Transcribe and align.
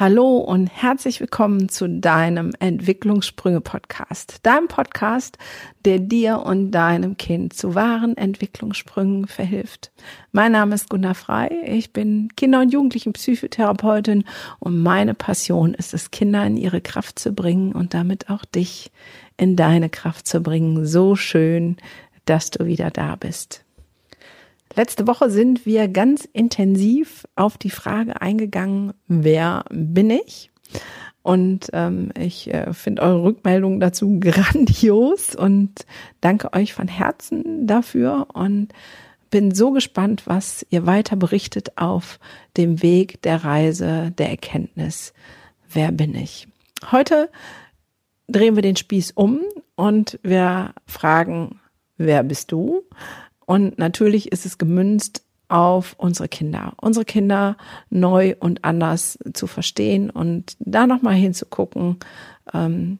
Hallo 0.00 0.36
und 0.36 0.68
herzlich 0.68 1.18
willkommen 1.18 1.68
zu 1.68 1.88
deinem 1.88 2.52
Entwicklungssprünge-Podcast. 2.60 4.46
Deinem 4.46 4.68
Podcast, 4.68 5.38
der 5.84 5.98
dir 5.98 6.38
und 6.38 6.70
deinem 6.70 7.16
Kind 7.16 7.52
zu 7.52 7.74
wahren 7.74 8.16
Entwicklungssprüngen 8.16 9.26
verhilft. 9.26 9.90
Mein 10.30 10.52
Name 10.52 10.76
ist 10.76 10.88
Gunnar 10.88 11.16
Frei. 11.16 11.50
Ich 11.66 11.92
bin 11.92 12.28
Kinder- 12.36 12.60
und 12.60 12.72
Jugendlichen-Psychotherapeutin 12.72 14.22
und 14.60 14.80
meine 14.80 15.14
Passion 15.14 15.74
ist 15.74 15.92
es, 15.94 16.12
Kinder 16.12 16.46
in 16.46 16.56
ihre 16.56 16.80
Kraft 16.80 17.18
zu 17.18 17.32
bringen 17.32 17.72
und 17.72 17.92
damit 17.92 18.30
auch 18.30 18.44
dich 18.44 18.92
in 19.36 19.56
deine 19.56 19.90
Kraft 19.90 20.28
zu 20.28 20.40
bringen. 20.40 20.86
So 20.86 21.16
schön, 21.16 21.76
dass 22.24 22.50
du 22.50 22.66
wieder 22.66 22.92
da 22.92 23.16
bist. 23.16 23.64
Letzte 24.78 25.08
Woche 25.08 25.28
sind 25.28 25.66
wir 25.66 25.88
ganz 25.88 26.24
intensiv 26.24 27.26
auf 27.34 27.58
die 27.58 27.68
Frage 27.68 28.20
eingegangen, 28.20 28.92
wer 29.08 29.64
bin 29.70 30.08
ich? 30.08 30.52
Und 31.22 31.68
ähm, 31.72 32.12
ich 32.16 32.54
äh, 32.54 32.72
finde 32.72 33.02
eure 33.02 33.24
Rückmeldung 33.24 33.80
dazu 33.80 34.18
grandios 34.20 35.34
und 35.34 35.84
danke 36.20 36.52
euch 36.52 36.74
von 36.74 36.86
Herzen 36.86 37.66
dafür 37.66 38.28
und 38.34 38.68
bin 39.30 39.52
so 39.52 39.72
gespannt, 39.72 40.28
was 40.28 40.64
ihr 40.70 40.86
weiter 40.86 41.16
berichtet 41.16 41.76
auf 41.76 42.20
dem 42.56 42.80
Weg 42.80 43.20
der 43.22 43.42
Reise 43.42 44.12
der 44.12 44.30
Erkenntnis. 44.30 45.12
Wer 45.68 45.90
bin 45.90 46.14
ich? 46.14 46.46
Heute 46.92 47.30
drehen 48.28 48.54
wir 48.54 48.62
den 48.62 48.76
Spieß 48.76 49.10
um 49.10 49.40
und 49.74 50.20
wir 50.22 50.72
fragen, 50.86 51.58
wer 51.96 52.22
bist 52.22 52.52
du? 52.52 52.84
Und 53.48 53.78
natürlich 53.78 54.30
ist 54.30 54.44
es 54.44 54.58
gemünzt 54.58 55.22
auf 55.48 55.94
unsere 55.96 56.28
Kinder, 56.28 56.74
unsere 56.76 57.06
Kinder 57.06 57.56
neu 57.88 58.34
und 58.40 58.62
anders 58.62 59.18
zu 59.32 59.46
verstehen 59.46 60.10
und 60.10 60.54
da 60.60 60.86
nochmal 60.86 61.14
hinzugucken, 61.14 61.96
ähm, 62.52 62.98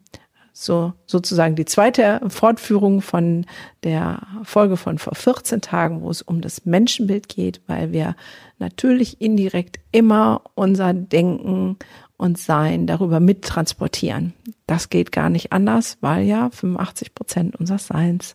so 0.54 0.94
sozusagen 1.04 1.54
die 1.54 1.66
zweite 1.66 2.22
Fortführung 2.28 3.02
von 3.02 3.44
der 3.84 4.22
Folge 4.42 4.78
von 4.78 4.96
vor 4.96 5.14
14 5.14 5.60
Tagen, 5.60 6.00
wo 6.00 6.08
es 6.08 6.22
um 6.22 6.40
das 6.40 6.64
Menschenbild 6.64 7.28
geht, 7.28 7.60
weil 7.66 7.92
wir 7.92 8.16
natürlich 8.58 9.20
indirekt 9.20 9.80
immer 9.92 10.40
unser 10.54 10.94
Denken 10.94 11.76
und 12.16 12.38
Sein 12.38 12.86
darüber 12.86 13.20
mittransportieren. 13.20 14.32
Das 14.66 14.88
geht 14.88 15.12
gar 15.12 15.30
nicht 15.30 15.52
anders, 15.52 15.98
weil 16.00 16.24
ja 16.24 16.50
85 16.50 17.14
Prozent 17.14 17.56
unseres 17.56 17.86
Seins 17.86 18.34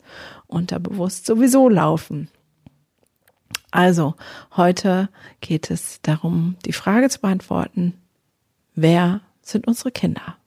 unterbewusst 0.53 1.25
sowieso 1.25 1.69
laufen. 1.69 2.29
Also, 3.71 4.15
heute 4.55 5.09
geht 5.41 5.71
es 5.71 5.99
darum, 6.03 6.55
die 6.65 6.73
Frage 6.73 7.09
zu 7.09 7.19
beantworten, 7.19 7.93
wer 8.75 9.21
sind 9.41 9.67
unsere 9.67 9.91
Kinder? 9.91 10.37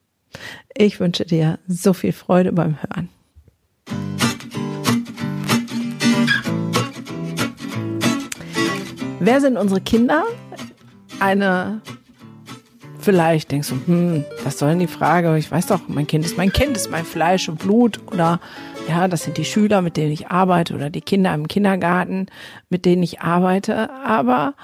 Ich 0.75 1.01
wünsche 1.01 1.25
dir 1.25 1.59
so 1.67 1.93
viel 1.93 2.13
Freude 2.13 2.53
beim 2.53 2.77
Hören. 2.81 3.09
Wer 9.19 9.41
sind 9.41 9.57
unsere 9.57 9.81
Kinder? 9.81 10.25
Eine 11.19 11.81
vielleicht 13.07 13.53
denkst 13.53 13.69
du, 13.69 13.77
hm, 13.87 14.25
was 14.43 14.59
soll 14.59 14.71
denn 14.71 14.81
die 14.81 14.89
Frage? 14.89 15.39
Ich 15.39 15.49
weiß 15.51 15.69
doch, 15.69 15.81
mein 15.87 16.09
Kind 16.09 16.25
ist 16.25 16.37
mein 16.37 16.53
Kind, 16.53 16.77
ist 16.77 16.91
mein 16.91 17.05
Fleisch 17.05 17.49
und 17.49 17.61
Blut 17.61 18.01
oder 18.13 18.41
ja, 18.89 19.09
das 19.09 19.25
sind 19.25 19.37
die 19.37 19.45
Schüler, 19.45 19.83
mit 19.83 19.97
denen 19.97 20.13
ich 20.13 20.29
arbeite 20.29 20.75
oder 20.75 20.91
die 20.91 21.01
Kinder 21.01 21.35
im 21.35 21.49
Kindergarten, 21.49 22.27
mit 22.69 22.85
denen 22.85 23.03
ich 23.03 23.21
arbeite. 23.21 23.91
Aber 23.91 24.55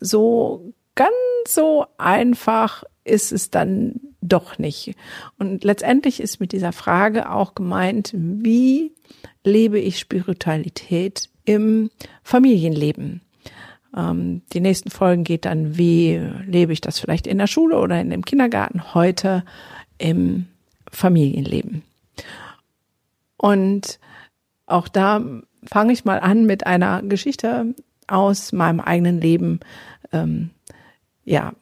so 0.00 0.72
ganz 0.94 1.12
so 1.46 1.86
einfach 1.98 2.84
ist 3.04 3.32
es 3.32 3.50
dann 3.50 4.00
doch 4.20 4.58
nicht. 4.58 4.94
Und 5.38 5.64
letztendlich 5.64 6.20
ist 6.20 6.40
mit 6.40 6.52
dieser 6.52 6.72
Frage 6.72 7.30
auch 7.30 7.54
gemeint, 7.54 8.12
wie 8.14 8.92
lebe 9.44 9.78
ich 9.78 9.98
Spiritualität 9.98 11.28
im 11.44 11.90
Familienleben? 12.22 13.20
Ähm, 13.96 14.42
die 14.52 14.60
nächsten 14.60 14.90
Folgen 14.90 15.22
geht 15.24 15.44
dann, 15.44 15.78
wie 15.78 16.20
lebe 16.46 16.72
ich 16.72 16.80
das 16.80 16.98
vielleicht 16.98 17.26
in 17.26 17.38
der 17.38 17.46
Schule 17.46 17.78
oder 17.78 18.00
in 18.00 18.10
dem 18.10 18.24
Kindergarten, 18.24 18.94
heute 18.94 19.44
im 19.98 20.46
Familienleben. 20.90 21.82
Und 23.36 23.98
auch 24.66 24.88
da 24.88 25.22
fange 25.64 25.92
ich 25.92 26.04
mal 26.04 26.20
an 26.20 26.46
mit 26.46 26.66
einer 26.66 27.02
Geschichte 27.02 27.74
aus 28.06 28.52
meinem 28.52 28.80
eigenen 28.80 29.20
Leben, 29.20 29.60
ähm, 30.12 30.50
ja, 31.24 31.52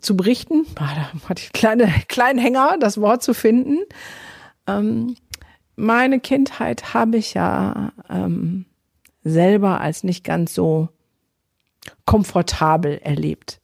zu 0.00 0.16
berichten. 0.16 0.66
Da 0.74 1.12
hatte 1.28 1.42
ich 1.42 1.52
kleine, 1.52 1.92
kleinen 2.08 2.38
Hänger, 2.38 2.76
das 2.78 3.00
Wort 3.00 3.22
zu 3.22 3.34
finden. 3.34 3.78
Ähm, 4.66 5.16
meine 5.76 6.20
Kindheit 6.20 6.94
habe 6.94 7.18
ich 7.18 7.34
ja 7.34 7.92
ähm, 8.08 8.64
selber 9.24 9.80
als 9.80 10.04
nicht 10.04 10.24
ganz 10.24 10.54
so 10.54 10.88
komfortabel 12.06 12.98
erlebt. 12.98 13.60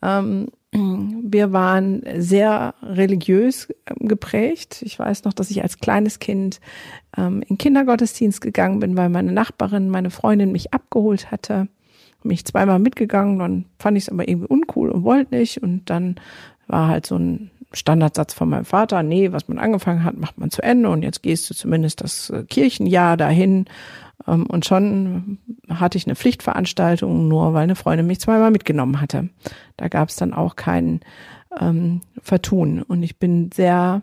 Ähm, 0.00 0.48
wir 0.74 1.52
waren 1.52 2.02
sehr 2.16 2.74
religiös 2.82 3.68
ähm, 3.86 4.08
geprägt. 4.08 4.82
Ich 4.82 4.98
weiß 4.98 5.24
noch, 5.24 5.34
dass 5.34 5.50
ich 5.50 5.62
als 5.62 5.78
kleines 5.78 6.18
Kind 6.18 6.60
ähm, 7.16 7.42
in 7.46 7.58
Kindergottesdienst 7.58 8.40
gegangen 8.40 8.80
bin, 8.80 8.96
weil 8.96 9.10
meine 9.10 9.32
Nachbarin, 9.32 9.90
meine 9.90 10.10
Freundin 10.10 10.50
mich 10.50 10.72
abgeholt 10.72 11.30
hatte. 11.30 11.68
Mich 12.22 12.44
zweimal 12.44 12.78
mitgegangen, 12.78 13.40
dann 13.40 13.64
fand 13.78 13.98
ich 13.98 14.04
es 14.04 14.08
aber 14.08 14.28
irgendwie 14.28 14.46
uncool 14.46 14.90
und 14.90 15.02
wollte 15.02 15.34
nicht. 15.34 15.62
Und 15.62 15.90
dann 15.90 16.14
war 16.68 16.88
halt 16.88 17.04
so 17.04 17.16
ein 17.16 17.50
Standardsatz 17.72 18.34
von 18.34 18.48
meinem 18.48 18.64
Vater, 18.64 19.02
nee, 19.02 19.32
was 19.32 19.48
man 19.48 19.58
angefangen 19.58 20.04
hat, 20.04 20.16
macht 20.16 20.38
man 20.38 20.50
zu 20.50 20.62
Ende 20.62 20.88
und 20.88 21.02
jetzt 21.02 21.22
gehst 21.22 21.48
du 21.48 21.54
zumindest 21.54 22.00
das 22.00 22.30
äh, 22.30 22.44
Kirchenjahr 22.44 23.16
dahin. 23.16 23.66
Ähm, 24.26 24.46
und 24.46 24.64
schon 24.64 25.38
hatte 25.68 25.98
ich 25.98 26.06
eine 26.06 26.16
Pflichtveranstaltung, 26.16 27.28
nur 27.28 27.54
weil 27.54 27.64
eine 27.64 27.76
Freundin 27.76 28.06
mich 28.06 28.20
zweimal 28.20 28.50
mitgenommen 28.50 29.00
hatte. 29.00 29.28
Da 29.76 29.88
gab 29.88 30.08
es 30.08 30.16
dann 30.16 30.34
auch 30.34 30.56
kein 30.56 31.00
ähm, 31.58 32.00
Vertun. 32.20 32.82
Und 32.82 33.02
ich 33.02 33.18
bin 33.18 33.50
sehr 33.52 34.02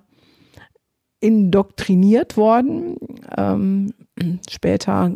indoktriniert 1.19 2.37
worden. 2.37 2.95
Ähm, 3.37 3.93
später 4.49 5.11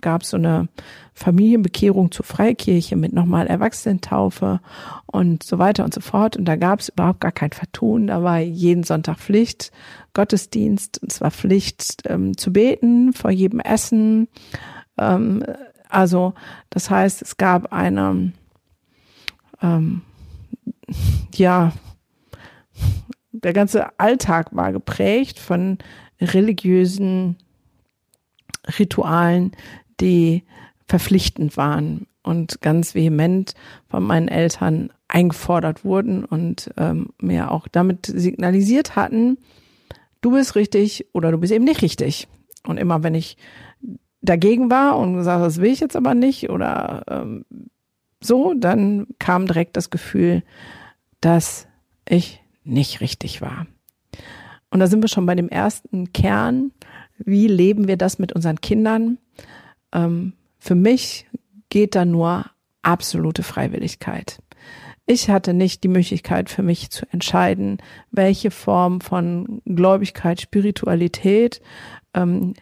gab 0.00 0.22
es 0.22 0.30
so 0.30 0.36
eine 0.36 0.68
Familienbekehrung 1.14 2.10
zur 2.10 2.24
Freikirche 2.24 2.96
mit 2.96 3.12
nochmal 3.12 3.46
Erwachsenentaufe 3.46 4.60
und 5.06 5.42
so 5.42 5.58
weiter 5.58 5.84
und 5.84 5.92
so 5.92 6.00
fort. 6.00 6.36
Und 6.36 6.46
da 6.46 6.56
gab 6.56 6.80
es 6.80 6.88
überhaupt 6.88 7.20
gar 7.20 7.32
kein 7.32 7.52
Vertun. 7.52 8.06
Da 8.06 8.22
war 8.22 8.38
jeden 8.38 8.84
Sonntag 8.84 9.18
Pflicht, 9.18 9.70
Gottesdienst, 10.14 11.02
und 11.02 11.12
zwar 11.12 11.30
Pflicht 11.30 12.02
ähm, 12.06 12.36
zu 12.36 12.52
beten 12.52 13.12
vor 13.12 13.30
jedem 13.30 13.60
Essen. 13.60 14.28
Ähm, 14.98 15.44
also 15.88 16.32
das 16.70 16.88
heißt, 16.88 17.20
es 17.20 17.36
gab 17.36 17.72
eine, 17.72 18.32
ähm, 19.60 20.02
ja, 21.34 21.72
der 23.32 23.52
ganze 23.52 23.98
Alltag 23.98 24.54
war 24.54 24.72
geprägt 24.72 25.38
von 25.38 25.78
religiösen 26.20 27.36
Ritualen, 28.78 29.52
die 30.00 30.44
verpflichtend 30.86 31.56
waren 31.56 32.06
und 32.22 32.60
ganz 32.60 32.94
vehement 32.94 33.54
von 33.88 34.02
meinen 34.02 34.28
Eltern 34.28 34.90
eingefordert 35.08 35.84
wurden 35.84 36.24
und 36.24 36.70
ähm, 36.76 37.10
mir 37.20 37.50
auch 37.50 37.68
damit 37.68 38.06
signalisiert 38.06 38.96
hatten, 38.96 39.38
du 40.20 40.32
bist 40.32 40.54
richtig 40.54 41.06
oder 41.12 41.30
du 41.30 41.38
bist 41.38 41.52
eben 41.52 41.64
nicht 41.64 41.82
richtig. 41.82 42.28
Und 42.66 42.78
immer 42.78 43.02
wenn 43.02 43.14
ich 43.14 43.36
dagegen 44.22 44.70
war 44.70 44.96
und 44.98 45.14
gesagt, 45.14 45.44
das 45.44 45.60
will 45.60 45.72
ich 45.72 45.80
jetzt 45.80 45.96
aber 45.96 46.14
nicht 46.14 46.48
oder 46.48 47.02
ähm, 47.08 47.44
so, 48.20 48.54
dann 48.56 49.08
kam 49.18 49.46
direkt 49.46 49.76
das 49.76 49.90
Gefühl, 49.90 50.42
dass 51.20 51.66
ich 52.08 52.40
nicht 52.64 53.00
richtig 53.00 53.42
war. 53.42 53.66
Und 54.70 54.80
da 54.80 54.86
sind 54.86 55.02
wir 55.02 55.08
schon 55.08 55.26
bei 55.26 55.34
dem 55.34 55.48
ersten 55.48 56.12
Kern. 56.12 56.70
Wie 57.18 57.48
leben 57.48 57.88
wir 57.88 57.96
das 57.96 58.18
mit 58.18 58.32
unseren 58.32 58.60
Kindern? 58.60 59.18
Ähm, 59.92 60.34
für 60.58 60.74
mich 60.74 61.26
geht 61.68 61.94
da 61.94 62.04
nur 62.04 62.46
absolute 62.82 63.42
Freiwilligkeit. 63.42 64.42
Ich 65.06 65.28
hatte 65.28 65.52
nicht 65.52 65.82
die 65.82 65.88
Möglichkeit 65.88 66.48
für 66.48 66.62
mich 66.62 66.90
zu 66.90 67.06
entscheiden, 67.10 67.78
welche 68.10 68.50
Form 68.50 69.00
von 69.00 69.60
Gläubigkeit, 69.64 70.40
Spiritualität 70.40 71.60
ähm, 72.14 72.54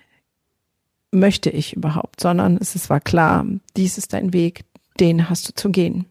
möchte 1.11 1.51
ich 1.51 1.75
überhaupt, 1.75 2.21
sondern 2.21 2.57
es 2.57 2.89
war 2.89 3.01
klar, 3.01 3.45
dies 3.77 3.99
ist 3.99 4.13
dein 4.13 4.33
Weg, 4.33 4.65
den 4.99 5.29
hast 5.29 5.49
du 5.49 5.55
zu 5.55 5.71
gehen. 5.71 6.07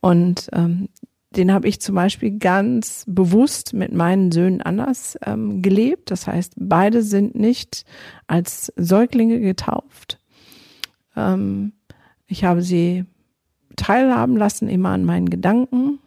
Und 0.00 0.48
ähm, 0.52 0.88
den 1.30 1.52
habe 1.52 1.68
ich 1.68 1.80
zum 1.80 1.94
Beispiel 1.94 2.38
ganz 2.38 3.04
bewusst 3.06 3.72
mit 3.72 3.92
meinen 3.92 4.32
Söhnen 4.32 4.62
anders 4.62 5.16
ähm, 5.24 5.62
gelebt. 5.62 6.10
Das 6.10 6.26
heißt, 6.26 6.54
beide 6.56 7.02
sind 7.02 7.36
nicht 7.36 7.84
als 8.26 8.72
Säuglinge 8.76 9.40
getauft. 9.40 10.18
Ähm, 11.16 11.72
ich 12.26 12.44
habe 12.44 12.62
sie 12.62 13.04
teilhaben 13.76 14.36
lassen 14.36 14.68
immer 14.68 14.90
an 14.90 15.04
meinen 15.04 15.30
Gedanken 15.30 16.00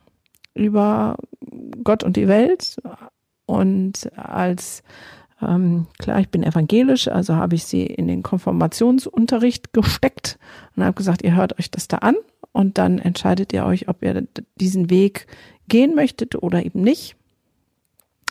über 0.56 1.18
Gott 1.84 2.04
und 2.04 2.18
die 2.18 2.28
Welt. 2.28 2.76
Und 3.46 4.12
als 4.18 4.84
ähm, 5.42 5.88
klar, 6.00 6.20
ich 6.20 6.30
bin 6.30 6.44
evangelisch, 6.44 7.08
also 7.08 7.36
habe 7.36 7.56
ich 7.56 7.64
sie 7.64 7.86
in 7.86 8.08
den 8.08 8.24
Konfirmationsunterricht 8.24 9.72
gesteckt 9.72 10.38
und 10.76 10.84
habe 10.84 10.96
gesagt, 10.96 11.22
ihr 11.24 11.36
hört 11.36 11.58
euch 11.60 11.72
das 11.72 11.88
da 11.88 11.98
an 11.98 12.16
und 12.54 12.78
dann 12.78 13.00
entscheidet 13.00 13.52
ihr 13.52 13.66
euch, 13.66 13.90
ob 13.90 14.02
ihr 14.02 14.26
diesen 14.56 14.90
Weg 14.90 15.28
gehen 15.68 15.96
möchtet 15.96 16.36
oder 16.42 16.66
eben 16.66 16.82
nicht. 16.82 17.18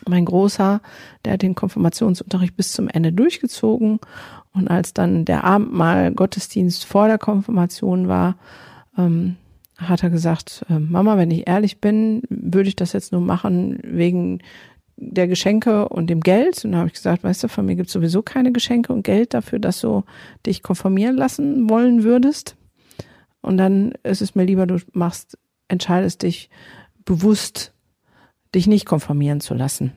Mein 0.08 0.24
Großer, 0.24 0.80
der 1.24 1.34
hat 1.34 1.42
den 1.42 1.54
Konfirmationsunterricht 1.54 2.56
bis 2.56 2.72
zum 2.72 2.88
Ende 2.88 3.12
durchgezogen 3.12 4.00
und 4.54 4.68
als 4.68 4.94
dann 4.94 5.24
der 5.24 5.44
Abendmahl 5.44 6.12
Gottesdienst 6.12 6.84
vor 6.84 7.08
der 7.08 7.18
Konfirmation 7.18 8.08
war, 8.08 8.36
ähm, 8.96 9.36
hat 9.76 10.02
er 10.02 10.10
gesagt, 10.10 10.64
äh, 10.68 10.78
Mama, 10.78 11.16
wenn 11.16 11.30
ich 11.30 11.48
ehrlich 11.48 11.80
bin, 11.80 12.22
würde 12.28 12.68
ich 12.68 12.76
das 12.76 12.92
jetzt 12.92 13.12
nur 13.12 13.20
machen 13.20 13.78
wegen 13.82 14.40
der 14.96 15.26
Geschenke 15.26 15.88
und 15.88 16.08
dem 16.08 16.20
Geld. 16.20 16.64
Und 16.64 16.72
da 16.72 16.78
habe 16.78 16.88
ich 16.88 16.94
gesagt, 16.94 17.24
weißt 17.24 17.44
du, 17.44 17.48
von 17.48 17.66
mir 17.66 17.74
gibt 17.74 17.88
es 17.88 17.92
sowieso 17.92 18.22
keine 18.22 18.52
Geschenke 18.52 18.92
und 18.92 19.02
Geld 19.02 19.34
dafür, 19.34 19.58
dass 19.58 19.80
du 19.80 20.04
dich 20.46 20.62
konformieren 20.62 21.16
lassen 21.16 21.68
wollen 21.68 22.04
würdest. 22.04 22.56
Und 23.42 23.58
dann 23.58 23.92
ist 24.02 24.22
es 24.22 24.34
mir 24.34 24.44
lieber, 24.44 24.66
du 24.66 24.78
machst, 24.92 25.38
entscheidest 25.68 26.22
dich 26.22 26.48
bewusst, 27.04 27.72
dich 28.54 28.66
nicht 28.66 28.86
konformieren 28.86 29.40
zu 29.40 29.54
lassen. 29.54 29.92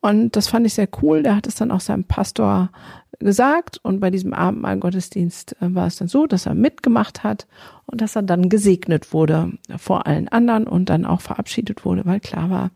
Und 0.00 0.36
das 0.36 0.48
fand 0.48 0.66
ich 0.66 0.74
sehr 0.74 0.88
cool. 1.02 1.22
Der 1.22 1.34
hat 1.34 1.46
es 1.46 1.56
dann 1.56 1.70
auch 1.70 1.80
seinem 1.80 2.04
Pastor 2.04 2.70
gesagt. 3.18 3.78
Und 3.82 4.00
bei 4.00 4.10
diesem 4.10 4.34
Abendmahl-Gottesdienst 4.34 5.56
äh, 5.60 5.74
war 5.74 5.86
es 5.86 5.96
dann 5.96 6.08
so, 6.08 6.26
dass 6.26 6.46
er 6.46 6.54
mitgemacht 6.54 7.24
hat 7.24 7.46
und 7.86 8.00
dass 8.00 8.16
er 8.16 8.22
dann 8.22 8.48
gesegnet 8.48 9.12
wurde 9.12 9.52
vor 9.76 10.06
allen 10.06 10.28
anderen 10.28 10.66
und 10.66 10.90
dann 10.90 11.04
auch 11.04 11.20
verabschiedet 11.20 11.84
wurde, 11.84 12.04
weil 12.04 12.20
klar 12.20 12.50
war, 12.50 12.70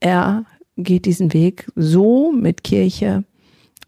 er 0.00 0.44
geht 0.76 1.06
diesen 1.06 1.32
Weg 1.32 1.70
so 1.74 2.32
mit 2.32 2.62
Kirche 2.62 3.24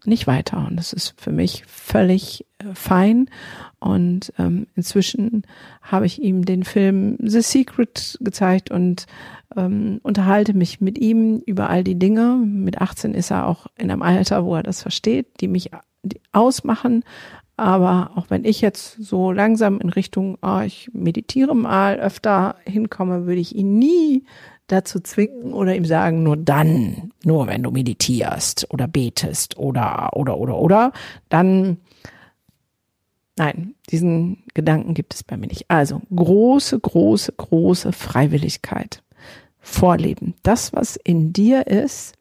nicht 0.05 0.27
weiter. 0.27 0.65
Und 0.67 0.75
das 0.75 0.93
ist 0.93 1.13
für 1.17 1.31
mich 1.31 1.63
völlig 1.67 2.45
äh, 2.57 2.73
fein. 2.73 3.29
Und 3.81 4.31
ähm, 4.37 4.67
inzwischen 4.75 5.41
habe 5.81 6.05
ich 6.05 6.21
ihm 6.21 6.45
den 6.45 6.63
Film 6.63 7.17
The 7.19 7.41
Secret 7.41 8.17
gezeigt 8.21 8.69
und 8.69 9.07
ähm, 9.57 9.99
unterhalte 10.03 10.53
mich 10.53 10.81
mit 10.81 10.99
ihm 10.99 11.41
über 11.47 11.69
all 11.69 11.83
die 11.83 11.97
Dinge. 11.97 12.35
Mit 12.45 12.79
18 12.79 13.15
ist 13.15 13.31
er 13.31 13.47
auch 13.47 13.65
in 13.77 13.89
einem 13.89 14.03
Alter, 14.03 14.45
wo 14.45 14.55
er 14.55 14.61
das 14.61 14.83
versteht, 14.83 15.41
die 15.41 15.47
mich 15.47 15.71
ausmachen. 16.31 17.03
Aber 17.57 18.11
auch 18.15 18.29
wenn 18.29 18.45
ich 18.45 18.61
jetzt 18.61 18.97
so 18.99 19.31
langsam 19.31 19.79
in 19.79 19.89
Richtung, 19.89 20.37
oh, 20.43 20.59
ich 20.63 20.91
meditiere 20.93 21.55
mal 21.55 21.99
öfter 21.99 22.57
hinkomme, 22.65 23.25
würde 23.25 23.41
ich 23.41 23.55
ihn 23.55 23.79
nie 23.79 24.25
dazu 24.67 24.99
zwingen 24.99 25.53
oder 25.53 25.75
ihm 25.75 25.85
sagen, 25.85 26.21
nur 26.21 26.37
dann, 26.37 27.11
nur 27.23 27.47
wenn 27.47 27.63
du 27.63 27.71
meditierst 27.71 28.67
oder 28.69 28.87
betest 28.87 29.57
oder, 29.57 30.11
oder, 30.13 30.37
oder, 30.37 30.57
oder, 30.57 30.91
dann, 31.29 31.77
nein, 33.41 33.73
diesen 33.89 34.43
Gedanken 34.53 34.93
gibt 34.93 35.15
es 35.15 35.23
bei 35.23 35.35
mir 35.35 35.47
nicht. 35.47 35.65
Also 35.67 36.01
große, 36.15 36.79
große, 36.79 37.31
große 37.31 37.91
Freiwilligkeit. 37.91 39.01
Vorleben. 39.59 40.35
Das, 40.43 40.73
was 40.73 40.95
in 40.95 41.33
dir 41.33 41.65
ist, 41.65 42.13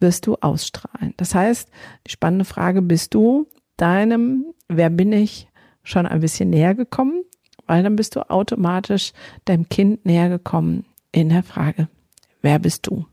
wirst 0.00 0.26
du 0.26 0.34
ausstrahlen. 0.36 1.14
Das 1.16 1.34
heißt, 1.34 1.68
die 2.06 2.10
spannende 2.10 2.44
Frage, 2.44 2.82
bist 2.82 3.14
du 3.14 3.46
deinem, 3.76 4.46
wer 4.68 4.90
bin 4.90 5.12
ich, 5.12 5.48
schon 5.84 6.06
ein 6.06 6.20
bisschen 6.20 6.50
näher 6.50 6.74
gekommen? 6.74 7.22
Weil 7.66 7.84
dann 7.84 7.94
bist 7.94 8.16
du 8.16 8.28
automatisch 8.28 9.12
deinem 9.44 9.68
Kind 9.68 10.06
näher 10.06 10.28
gekommen 10.28 10.86
in 11.12 11.28
der 11.28 11.44
Frage, 11.44 11.88
wer 12.42 12.58
bist 12.58 12.86
du? 12.88 13.06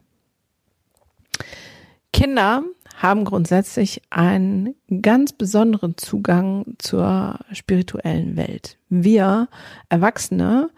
Kinder 2.12 2.64
haben 2.98 3.26
grundsätzlich 3.26 4.02
einen 4.10 4.76
ganz 5.02 5.34
besonderen 5.34 5.98
Zugang 5.98 6.76
zur 6.78 7.40
spirituellen 7.52 8.38
Welt. 8.38 8.78
Wir 8.90 9.50
Erwachsene 9.90 10.70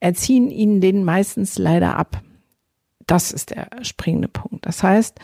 erziehen 0.00 0.50
ihnen 0.50 0.80
den 0.80 1.04
meistens 1.04 1.58
leider 1.58 1.96
ab. 1.96 2.22
Das 3.06 3.32
ist 3.32 3.50
der 3.50 3.68
springende 3.82 4.28
Punkt. 4.28 4.66
Das 4.66 4.82
heißt, 4.82 5.18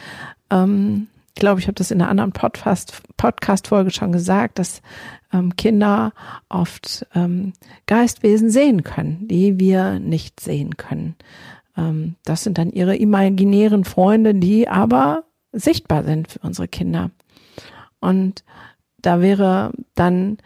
ähm, 0.50 1.08
ich 1.34 1.40
glaube, 1.40 1.60
ich 1.60 1.68
habe 1.68 1.74
das 1.74 1.92
in 1.92 2.02
einer 2.02 2.10
anderen 2.10 2.32
Podcast-Folge 2.32 3.92
schon 3.92 4.10
gesagt, 4.10 4.58
dass 4.58 4.82
ähm, 5.32 5.54
Kinder 5.54 6.12
oft 6.48 7.06
ähm, 7.14 7.52
Geistwesen 7.86 8.50
sehen 8.50 8.82
können, 8.82 9.28
die 9.28 9.60
wir 9.60 10.00
nicht 10.00 10.40
sehen 10.40 10.76
können. 10.76 11.14
Ähm, 11.76 12.16
das 12.24 12.42
sind 12.42 12.58
dann 12.58 12.70
ihre 12.70 12.96
imaginären 12.96 13.84
Freunde, 13.84 14.34
die 14.34 14.68
aber 14.68 15.24
sichtbar 15.52 16.04
sind 16.04 16.28
für 16.32 16.40
unsere 16.40 16.68
Kinder. 16.68 17.10
Und 18.00 18.44
da 18.98 19.20
wäre 19.20 19.72
dann 19.94 20.38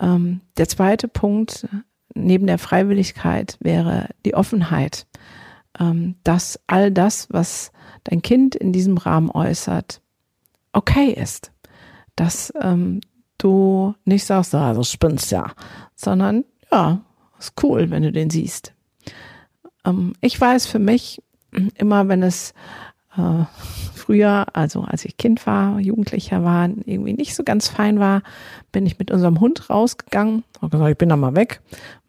ähm, 0.00 0.40
der 0.56 0.68
zweite 0.68 1.08
Punkt 1.08 1.66
neben 2.14 2.46
der 2.46 2.58
Freiwilligkeit 2.58 3.56
wäre 3.60 4.08
die 4.24 4.34
Offenheit, 4.34 5.06
ähm, 5.78 6.16
dass 6.22 6.60
all 6.66 6.90
das, 6.90 7.28
was 7.30 7.72
dein 8.04 8.22
Kind 8.22 8.54
in 8.54 8.72
diesem 8.72 8.96
Rahmen 8.96 9.30
äußert, 9.30 10.00
okay 10.72 11.10
ist. 11.10 11.52
Dass 12.16 12.52
ähm, 12.60 13.00
du 13.38 13.94
nicht 14.04 14.24
sagst, 14.24 14.54
ah, 14.54 14.72
du 14.72 14.84
spinnst 14.84 15.30
ja, 15.32 15.52
sondern 15.96 16.44
ja, 16.70 17.00
ist 17.38 17.54
cool, 17.62 17.90
wenn 17.90 18.04
du 18.04 18.12
den 18.12 18.30
siehst. 18.30 18.72
Ähm, 19.84 20.12
ich 20.20 20.40
weiß 20.40 20.66
für 20.66 20.78
mich 20.78 21.22
immer, 21.76 22.08
wenn 22.08 22.22
es 22.22 22.54
äh, 23.16 23.44
früher, 23.94 24.46
also 24.52 24.82
als 24.82 25.04
ich 25.04 25.16
Kind 25.16 25.46
war, 25.46 25.80
Jugendlicher 25.80 26.44
war, 26.44 26.68
irgendwie 26.84 27.14
nicht 27.14 27.34
so 27.34 27.44
ganz 27.44 27.68
fein 27.68 27.98
war, 27.98 28.22
bin 28.72 28.86
ich 28.86 28.98
mit 28.98 29.10
unserem 29.10 29.40
Hund 29.40 29.70
rausgegangen, 29.70 30.44
habe 30.60 30.70
gesagt, 30.70 30.90
ich 30.90 30.98
bin 30.98 31.08
da 31.08 31.16
mal 31.16 31.36
weg. 31.36 31.60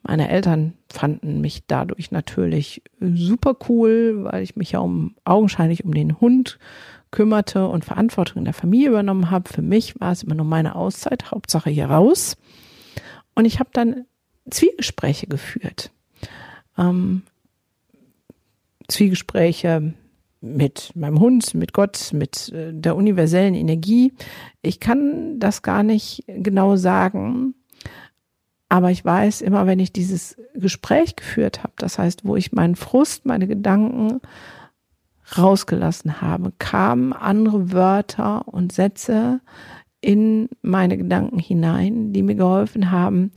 Meine 0.04 0.30
Eltern 0.30 0.74
fanden 0.92 1.42
mich 1.42 1.64
dadurch 1.66 2.12
natürlich 2.12 2.84
super 3.00 3.56
cool, 3.70 4.26
weil 4.26 4.44
ich 4.44 4.56
mich 4.56 4.72
ja 4.72 4.80
um 4.80 5.16
augenscheinlich 5.26 5.84
um 5.84 5.94
den 5.94 6.20
Hund 6.20 6.60
kümmerte 7.12 7.68
und 7.68 7.86
Verantwortung 7.86 8.40
in 8.40 8.46
der 8.46 8.54
Familie 8.54 8.90
übernommen 8.90 9.32
habe. 9.32 9.52
Für 9.52 9.62
mich 9.62 10.00
war 10.00 10.12
es 10.12 10.24
immer 10.24 10.36
nur 10.36 10.46
meine 10.46 10.76
Auszeit, 10.76 11.32
Hauptsache 11.32 11.70
hier 11.70 11.88
raus. 11.88 12.38
Und 13.36 13.46
ich 13.46 13.60
habe 13.60 13.70
dann 13.74 14.06
Zwiegespräche 14.50 15.28
geführt. 15.28 15.92
Ähm, 16.78 17.24
Zwiegespräche 18.88 19.94
mit 20.46 20.92
meinem 20.96 21.20
Hund, 21.20 21.54
mit 21.54 21.74
Gott, 21.74 22.12
mit 22.14 22.50
äh, 22.54 22.72
der 22.74 22.96
universellen 22.96 23.56
Energie. 23.56 24.14
Ich 24.62 24.80
kann 24.80 25.40
das 25.40 25.62
gar 25.62 25.84
nicht 25.84 26.24
genau 26.28 26.76
sagen, 26.76 27.56
aber 28.70 28.92
ich 28.92 29.04
weiß 29.04 29.42
immer, 29.42 29.68
wenn 29.68 29.80
ich 29.80 29.94
dieses 29.94 30.38
Gespräch 30.54 31.16
geführt 31.16 31.64
habe, 31.64 31.74
das 31.78 32.00
heißt, 32.00 32.26
wo 32.26 32.36
ich 32.36 32.52
meinen 32.52 32.76
Frust, 32.76 33.26
meine 33.26 33.48
Gedanken 33.48 34.22
rausgelassen 35.38 36.22
habe, 36.22 36.54
kamen 36.60 37.14
andere 37.14 37.72
Wörter 37.72 38.48
und 38.48 38.72
Sätze 38.72 39.42
in 40.02 40.50
meine 40.62 40.98
Gedanken 40.98 41.40
hinein, 41.40 42.14
die 42.14 42.22
mir 42.22 42.36
geholfen 42.36 42.92
haben, 42.92 43.32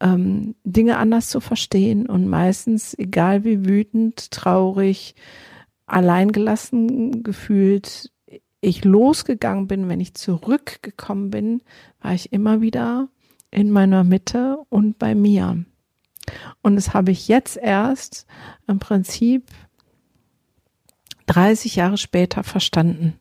ähm, 0.00 0.54
Dinge 0.64 0.98
anders 0.98 1.28
zu 1.28 1.40
verstehen 1.40 2.06
und 2.06 2.26
meistens, 2.26 2.94
egal 2.98 3.44
wie 3.44 3.66
wütend, 3.66 4.30
traurig, 4.30 5.14
alleingelassen 5.86 7.22
gefühlt, 7.22 8.10
ich 8.60 8.84
losgegangen 8.84 9.68
bin, 9.68 9.88
wenn 9.88 10.00
ich 10.00 10.14
zurückgekommen 10.14 11.30
bin, 11.30 11.62
war 12.00 12.14
ich 12.14 12.32
immer 12.32 12.60
wieder 12.60 13.08
in 13.50 13.70
meiner 13.70 14.04
Mitte 14.04 14.58
und 14.68 14.98
bei 14.98 15.14
mir. 15.14 15.64
Und 16.62 16.76
das 16.76 16.92
habe 16.92 17.12
ich 17.12 17.28
jetzt 17.28 17.56
erst 17.56 18.26
im 18.66 18.80
Prinzip 18.80 19.44
30 21.26 21.76
Jahre 21.76 21.96
später 21.96 22.42
verstanden. 22.42 23.18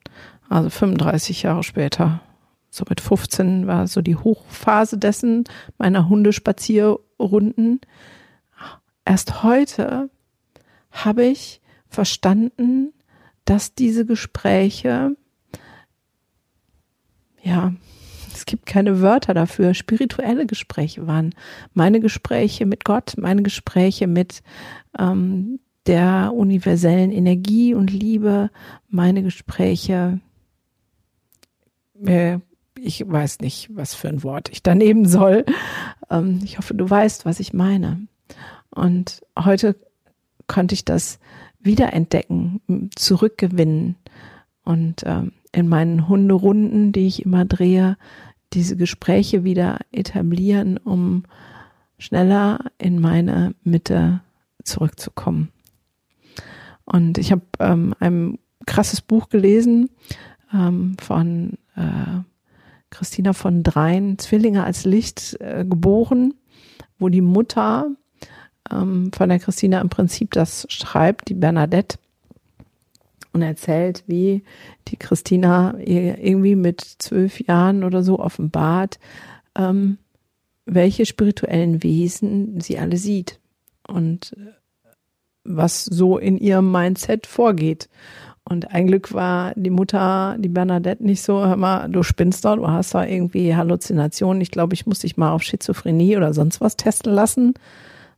Also 0.49 0.69
35 0.69 1.43
Jahre 1.43 1.63
später. 1.63 2.21
So 2.69 2.83
mit 2.89 3.01
15 3.01 3.67
war 3.67 3.87
so 3.87 4.01
die 4.01 4.15
Hochphase 4.15 4.97
dessen 4.97 5.45
meiner 5.77 6.09
Hundespazierrunden. 6.09 7.81
Erst 9.05 9.43
heute 9.43 10.09
habe 10.91 11.23
ich 11.23 11.61
verstanden, 11.89 12.93
dass 13.45 13.75
diese 13.75 14.05
Gespräche, 14.05 15.15
ja, 17.41 17.73
es 18.33 18.45
gibt 18.45 18.65
keine 18.65 19.01
Wörter 19.01 19.33
dafür, 19.33 19.73
spirituelle 19.73 20.45
Gespräche 20.45 21.07
waren. 21.07 21.33
Meine 21.73 21.99
Gespräche 21.99 22.65
mit 22.65 22.83
Gott, 22.83 23.15
meine 23.17 23.43
Gespräche 23.43 24.07
mit 24.07 24.43
ähm, 24.99 25.59
der 25.85 26.33
universellen 26.33 27.11
Energie 27.11 27.73
und 27.73 27.91
Liebe, 27.91 28.49
meine 28.89 29.23
Gespräche, 29.23 30.19
äh, 32.03 32.39
ich 32.77 33.09
weiß 33.09 33.39
nicht, 33.39 33.69
was 33.73 33.95
für 33.95 34.09
ein 34.09 34.23
Wort 34.23 34.49
ich 34.49 34.61
daneben 34.61 35.07
soll. 35.07 35.45
Ähm, 36.09 36.41
ich 36.43 36.57
hoffe, 36.57 36.73
du 36.73 36.89
weißt, 36.89 37.25
was 37.25 37.39
ich 37.39 37.53
meine. 37.53 38.07
Und 38.69 39.21
heute 39.39 39.75
konnte 40.47 40.75
ich 40.75 40.85
das 40.85 41.19
wiederentdecken, 41.65 42.89
zurückgewinnen 42.95 43.95
und 44.63 45.03
ähm, 45.05 45.31
in 45.51 45.67
meinen 45.67 46.07
Hunderunden, 46.07 46.91
die 46.91 47.07
ich 47.07 47.25
immer 47.25 47.45
drehe, 47.45 47.97
diese 48.53 48.77
Gespräche 48.77 49.43
wieder 49.43 49.79
etablieren, 49.91 50.77
um 50.77 51.23
schneller 51.97 52.59
in 52.77 52.99
meine 52.99 53.55
Mitte 53.63 54.21
zurückzukommen. 54.63 55.49
Und 56.85 57.17
ich 57.17 57.31
habe 57.31 57.43
ähm, 57.59 57.95
ein 57.99 58.37
krasses 58.65 59.01
Buch 59.01 59.29
gelesen 59.29 59.89
ähm, 60.53 60.97
von 61.01 61.57
äh, 61.75 62.21
Christina 62.89 63.33
von 63.33 63.63
Dreien, 63.63 64.17
Zwillinge 64.19 64.63
als 64.63 64.85
Licht 64.85 65.37
äh, 65.39 65.65
geboren, 65.65 66.33
wo 66.97 67.09
die 67.09 67.21
Mutter 67.21 67.89
ähm, 68.71 69.11
von 69.13 69.29
der 69.29 69.39
Christina 69.39 69.81
im 69.81 69.89
Prinzip 69.89 70.31
das 70.31 70.65
schreibt, 70.69 71.29
die 71.29 71.33
Bernadette, 71.33 71.97
und 73.35 73.41
erzählt, 73.41 74.03
wie 74.07 74.43
die 74.87 74.97
Christina 74.97 75.75
irgendwie 75.77 76.55
mit 76.55 76.81
zwölf 76.81 77.39
Jahren 77.41 77.83
oder 77.83 78.01
so 78.01 78.17
offenbart, 78.19 78.97
ähm, 79.55 79.97
welche 80.65 81.05
spirituellen 81.05 81.83
Wesen 81.83 82.59
sie 82.61 82.79
alle 82.79 82.97
sieht 82.97 83.39
und 83.87 84.33
äh, 84.37 84.89
was 85.43 85.85
so 85.85 86.17
in 86.17 86.37
ihrem 86.37 86.71
Mindset 86.71 87.27
vorgeht. 87.27 87.87
Und 88.47 88.71
ein 88.71 88.87
Glück 88.87 89.13
war 89.13 89.53
die 89.55 89.69
Mutter, 89.69 90.37
die 90.39 90.49
Bernadette, 90.49 91.03
nicht 91.03 91.21
so, 91.21 91.45
hör 91.45 91.55
mal, 91.55 91.89
du 91.89 92.03
spinnst 92.03 92.45
da, 92.45 92.55
du 92.55 92.67
hast 92.67 92.93
da 92.93 93.05
irgendwie 93.05 93.55
Halluzinationen. 93.55 94.41
Ich 94.41 94.51
glaube, 94.51 94.75
ich 94.75 94.85
muss 94.85 94.99
dich 94.99 95.17
mal 95.17 95.31
auf 95.31 95.43
Schizophrenie 95.43 96.15
oder 96.15 96.33
sonst 96.33 96.61
was 96.61 96.77
testen 96.77 97.13
lassen, 97.13 97.53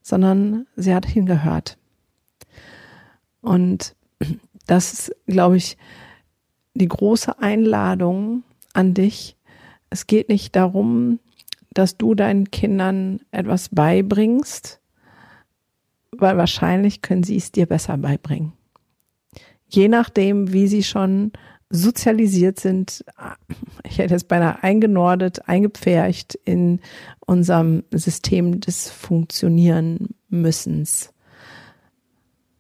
sondern 0.08 0.68
sie 0.76 0.94
hat 0.94 1.06
hingehört. 1.06 1.78
Und 3.42 3.96
das 4.66 4.94
ist, 4.94 5.16
glaube 5.28 5.58
ich, 5.58 5.78
die 6.76 6.88
große 6.88 7.40
Einladung 7.40 8.44
an 8.74 8.94
dich. 8.94 9.36
Es 9.90 10.08
geht 10.08 10.30
nicht 10.30 10.56
darum, 10.56 11.20
dass 11.72 11.98
du 11.98 12.16
deinen 12.16 12.52
Kindern 12.52 13.20
etwas 13.32 13.70
beibringst, 13.70 14.80
weil 16.12 16.38
wahrscheinlich 16.38 17.02
können 17.02 17.24
sie 17.24 17.38
es 17.38 17.52
dir 17.52 17.66
besser 17.66 17.98
beibringen 17.98 18.54
je 19.70 19.88
nachdem, 19.88 20.54
wie 20.54 20.68
sie 20.68 20.84
schon 20.84 21.32
sozialisiert 21.70 22.60
sind, 22.60 23.04
ich 23.84 23.98
hätte 23.98 24.16
es 24.16 24.24
beinahe 24.24 24.64
eingenordet, 24.64 25.48
eingepfercht 25.48 26.36
in 26.46 26.80
unserem 27.26 27.84
System 27.92 28.62
des 28.62 28.90
Funktionieren 28.90 30.10
müssens. 30.30 31.14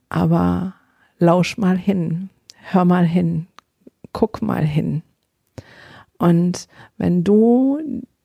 Aber 0.09 0.73
lausch 1.19 1.57
mal 1.57 1.77
hin, 1.77 2.29
hör 2.71 2.85
mal 2.85 3.05
hin, 3.05 3.47
guck 4.11 4.41
mal 4.41 4.65
hin. 4.65 5.03
Und 6.17 6.67
wenn 6.97 7.23
du 7.23 7.79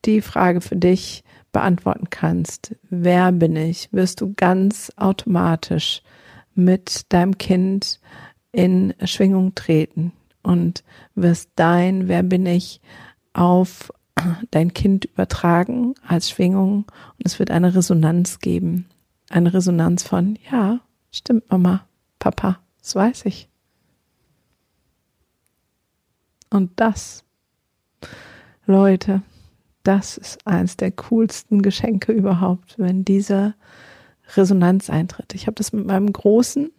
die 0.05 0.21
Frage 0.21 0.61
für 0.61 0.77
dich 0.77 1.23
beantworten 1.53 2.09
kannst, 2.11 2.75
wer 2.89 3.31
bin 3.31 3.57
ich, 3.57 3.93
wirst 3.93 4.21
du 4.21 4.33
ganz 4.35 4.91
automatisch 4.97 6.03
mit 6.55 7.13
deinem 7.13 7.39
Kind 7.39 8.01
in 8.53 8.95
Schwingung 9.05 9.55
treten 9.55 10.13
und 10.43 10.85
wirst 11.15 11.51
dein 11.57 12.09
Wer 12.09 12.23
bin 12.23 12.47
ich 12.47 12.81
auf 13.33 13.93
dein 14.51 14.73
Kind 14.75 15.05
übertragen 15.07 15.95
als 16.07 16.31
Schwingung 16.31 16.85
und 17.19 17.27
es 17.27 17.39
wird 17.39 17.51
eine 17.51 17.75
Resonanz 17.75 18.39
geben. 18.39 18.87
Eine 19.31 19.55
Resonanz 19.55 20.03
von, 20.03 20.39
ja, 20.51 20.81
stimmt 21.11 21.51
Mama, 21.51 21.87
Papa, 22.19 22.61
das 22.81 22.95
weiß 22.95 23.25
ich. 23.27 23.49
Und 26.51 26.71
das, 26.77 27.25
Leute, 28.67 29.23
das 29.83 30.19
ist 30.19 30.47
eins 30.47 30.77
der 30.77 30.93
coolsten 30.93 31.63
Geschenke 31.63 32.13
überhaupt, 32.13 32.79
wenn 32.79 33.05
diese 33.05 33.55
Resonanz 34.37 34.91
eintritt. 34.91 35.35
Ich 35.35 35.47
habe 35.47 35.55
das 35.55 35.73
mit 35.73 35.87
meinem 35.87 36.13
Großen 36.13 36.71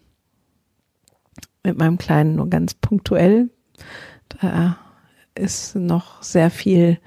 mit 1.63 1.77
meinem 1.77 1.97
Kleinen 1.97 2.35
nur 2.35 2.49
ganz 2.49 2.73
punktuell. 2.73 3.49
Da 4.29 4.77
ist 5.35 5.75
noch 5.75 6.21
sehr 6.21 6.49
viel, 6.49 6.99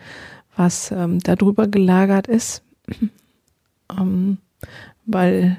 was 0.57 0.91
ähm, 0.91 1.21
darüber 1.21 1.69
gelagert 1.69 2.27
ist, 2.27 2.63
ähm, 3.99 4.39
weil, 5.05 5.59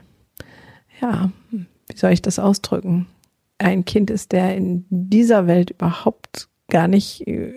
ja, 0.99 1.31
wie 1.51 1.97
soll 1.97 2.11
ich 2.11 2.21
das 2.21 2.39
ausdrücken? 2.39 3.07
Ein 3.59 3.85
Kind 3.85 4.09
ist, 4.09 4.31
der 4.31 4.55
in 4.55 4.85
dieser 4.89 5.47
Welt 5.47 5.71
überhaupt 5.71 6.49
gar 6.69 6.87
nicht 6.87 7.25
äh, 7.27 7.53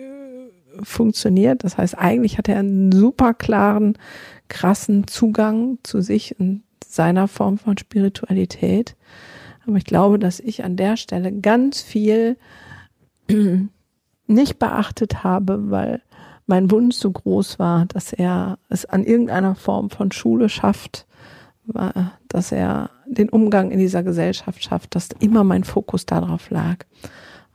funktioniert. 0.83 1.63
Das 1.63 1.77
heißt, 1.77 1.97
eigentlich 1.97 2.37
hat 2.37 2.47
er 2.47 2.59
einen 2.59 2.91
super 2.91 3.33
klaren, 3.33 3.97
krassen 4.47 5.07
Zugang 5.07 5.79
zu 5.83 6.01
sich 6.01 6.39
und 6.39 6.63
seiner 6.85 7.27
Form 7.27 7.57
von 7.57 7.77
Spiritualität. 7.77 8.95
Aber 9.65 9.77
ich 9.77 9.85
glaube, 9.85 10.19
dass 10.19 10.39
ich 10.39 10.63
an 10.63 10.75
der 10.75 10.97
Stelle 10.97 11.31
ganz 11.31 11.81
viel 11.81 12.37
nicht 14.27 14.59
beachtet 14.59 15.23
habe, 15.23 15.69
weil 15.69 16.01
mein 16.47 16.71
Wunsch 16.71 16.95
so 16.95 17.11
groß 17.11 17.59
war, 17.59 17.85
dass 17.85 18.13
er 18.13 18.57
es 18.69 18.85
an 18.85 19.03
irgendeiner 19.03 19.55
Form 19.55 19.89
von 19.89 20.11
Schule 20.11 20.49
schafft, 20.49 21.05
dass 22.27 22.51
er 22.51 22.89
den 23.05 23.29
Umgang 23.29 23.71
in 23.71 23.79
dieser 23.79 24.03
Gesellschaft 24.03 24.63
schafft, 24.63 24.95
dass 24.95 25.09
immer 25.19 25.43
mein 25.43 25.63
Fokus 25.63 26.05
darauf 26.05 26.49
lag. 26.49 26.85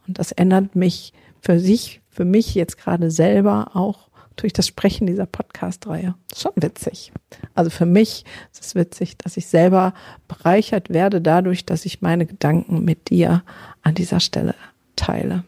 Und 0.07 0.19
das 0.19 0.33
ändert 0.33 0.77
mich 0.77 1.13
für 1.41 1.59
sich, 1.59 2.01
für 2.09 2.25
mich 2.25 2.55
jetzt 2.55 2.79
gerade 2.79 3.11
selber 3.11 3.73
auch 3.75 4.09
durch 4.37 4.53
das 4.53 4.67
Sprechen 4.67 5.07
dieser 5.07 5.27
Podcast-Reihe. 5.27 6.15
Schon 6.35 6.53
witzig. 6.57 7.13
Also 7.55 7.71
für 7.71 7.87
mich 7.87 8.25
ist 8.53 8.65
es 8.65 8.75
witzig, 8.75 9.17
dass 9.19 9.37
ich 9.37 9.47
selber 9.47 9.95
bereichert 10.29 10.91
werde 10.91 11.21
dadurch, 11.21 11.67
dass 11.67 11.85
ich 11.87 12.03
meine 12.03 12.27
Gedanken 12.27 12.85
mit 12.85 13.11
dir 13.11 13.43
an 13.83 13.95
dieser 13.95 14.21
Stelle 14.21 14.55
teile. 14.95 15.45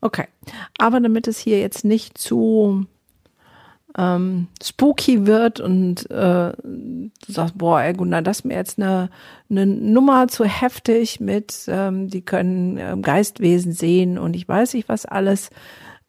Okay, 0.00 0.26
aber 0.78 1.00
damit 1.00 1.28
es 1.28 1.38
hier 1.38 1.60
jetzt 1.60 1.84
nicht 1.84 2.18
zu 2.18 2.86
ähm, 3.96 4.48
spooky 4.62 5.26
wird 5.26 5.60
und 5.60 6.10
äh, 6.10 6.52
du 6.52 7.10
sagst, 7.28 7.58
boah, 7.58 7.82
ey 7.82 7.92
Gunnar, 7.92 8.22
das 8.22 8.38
ist 8.38 8.44
mir 8.44 8.54
jetzt 8.54 8.78
eine, 8.78 9.10
eine 9.50 9.66
Nummer 9.66 10.28
zu 10.28 10.44
heftig 10.44 11.20
mit, 11.20 11.64
ähm, 11.68 12.08
die 12.08 12.22
können 12.22 12.78
ähm, 12.78 13.02
Geistwesen 13.02 13.72
sehen 13.72 14.18
und 14.18 14.34
ich 14.34 14.48
weiß 14.48 14.74
nicht 14.74 14.88
was 14.88 15.06
alles. 15.06 15.50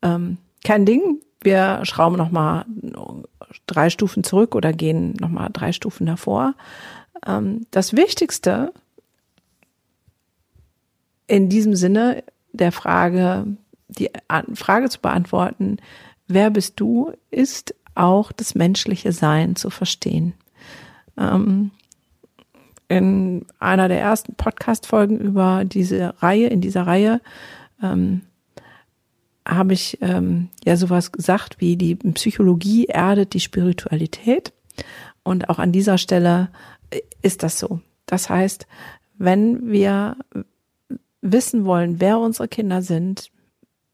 Ähm, 0.01 0.37
kein 0.63 0.85
Ding, 0.85 1.19
wir 1.43 1.81
schrauben 1.83 2.17
nochmal 2.17 2.65
drei 3.67 3.89
Stufen 3.89 4.23
zurück 4.23 4.55
oder 4.55 4.73
gehen 4.73 5.13
nochmal 5.19 5.49
drei 5.51 5.71
Stufen 5.71 6.05
davor. 6.05 6.55
Ähm, 7.25 7.65
das 7.71 7.93
Wichtigste 7.93 8.73
in 11.27 11.49
diesem 11.49 11.75
Sinne 11.75 12.23
der 12.51 12.71
Frage, 12.71 13.45
die 13.87 14.09
Frage 14.53 14.89
zu 14.89 14.99
beantworten, 14.99 15.77
wer 16.27 16.49
bist 16.49 16.79
du, 16.79 17.13
ist 17.31 17.75
auch 17.95 18.31
das 18.31 18.55
menschliche 18.55 19.11
Sein 19.11 19.55
zu 19.55 19.69
verstehen. 19.69 20.33
Ähm, 21.17 21.71
in 22.87 23.45
einer 23.59 23.87
der 23.87 23.99
ersten 23.99 24.35
Podcast-Folgen 24.35 25.19
über 25.19 25.63
diese 25.65 26.21
Reihe, 26.21 26.47
in 26.47 26.61
dieser 26.61 26.85
Reihe, 26.85 27.21
ähm, 27.81 28.21
habe 29.47 29.73
ich 29.73 29.97
ähm, 30.01 30.49
ja 30.63 30.77
sowas 30.77 31.11
gesagt 31.11 31.59
wie 31.59 31.75
die 31.77 31.95
Psychologie 31.95 32.85
erdet 32.85 33.33
die 33.33 33.39
Spiritualität. 33.39 34.53
Und 35.23 35.49
auch 35.49 35.59
an 35.59 35.71
dieser 35.71 35.97
Stelle 35.97 36.49
äh, 36.89 37.01
ist 37.21 37.43
das 37.43 37.59
so. 37.59 37.81
Das 38.05 38.29
heißt, 38.29 38.67
wenn 39.17 39.71
wir 39.71 40.17
wissen 41.21 41.65
wollen, 41.65 42.01
wer 42.01 42.19
unsere 42.19 42.47
Kinder 42.47 42.81
sind, 42.81 43.31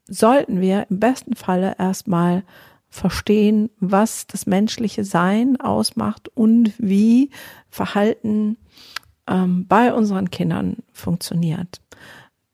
sollten 0.08 0.60
wir 0.62 0.88
im 0.90 1.00
besten 1.00 1.36
Falle 1.36 1.76
erstmal 1.78 2.44
verstehen, 2.90 3.70
was 3.80 4.26
das 4.26 4.48
menschliche 4.48 5.04
Sein 5.04 5.62
ausmacht 5.62 6.30
und 6.34 6.74
wie 6.80 7.30
Verhalten 7.70 8.58
ähm, 9.28 9.68
bei 9.68 9.94
unseren 9.94 10.32
Kindern 10.32 10.78
funktioniert. 10.92 11.82